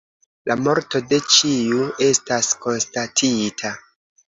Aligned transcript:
La 0.51 0.55
morto 0.67 1.01
de 1.11 1.21
ĉiu 1.37 1.85
estas 2.09 2.53
konstatita. 2.67 3.79